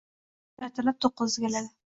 [0.61, 1.75] Poyezd ertalab to'qqizda keladi.